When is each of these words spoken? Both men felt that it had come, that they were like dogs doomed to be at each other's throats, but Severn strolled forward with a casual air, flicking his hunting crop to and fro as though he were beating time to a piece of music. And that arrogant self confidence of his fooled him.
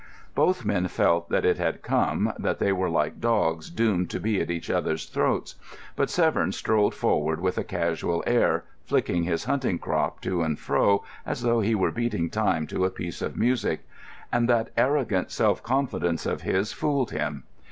Both 0.33 0.65
men 0.65 0.87
felt 0.87 1.29
that 1.29 1.45
it 1.45 1.59
had 1.59 1.83
come, 1.83 2.33
that 2.39 2.57
they 2.57 2.71
were 2.71 2.89
like 2.89 3.21
dogs 3.21 3.69
doomed 3.69 4.09
to 4.09 4.19
be 4.19 4.41
at 4.41 4.49
each 4.49 4.67
other's 4.67 5.05
throats, 5.05 5.57
but 5.95 6.09
Severn 6.09 6.53
strolled 6.53 6.95
forward 6.95 7.39
with 7.39 7.59
a 7.59 7.63
casual 7.63 8.23
air, 8.25 8.63
flicking 8.83 9.25
his 9.25 9.43
hunting 9.43 9.77
crop 9.77 10.19
to 10.21 10.41
and 10.41 10.57
fro 10.57 11.03
as 11.23 11.43
though 11.43 11.59
he 11.61 11.75
were 11.75 11.91
beating 11.91 12.31
time 12.31 12.65
to 12.65 12.83
a 12.83 12.89
piece 12.89 13.21
of 13.21 13.37
music. 13.37 13.87
And 14.31 14.49
that 14.49 14.71
arrogant 14.75 15.29
self 15.29 15.61
confidence 15.61 16.25
of 16.25 16.41
his 16.41 16.73
fooled 16.73 17.11
him. 17.11 17.43